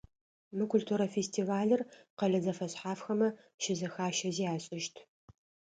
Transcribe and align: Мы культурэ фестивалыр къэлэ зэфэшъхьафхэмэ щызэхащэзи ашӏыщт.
Мы 0.55 0.63
культурэ 0.71 1.07
фестивалыр 1.15 1.81
къэлэ 2.17 2.39
зэфэшъхьафхэмэ 2.43 3.29
щызэхащэзи 3.63 4.45
ашӏыщт. 4.53 4.95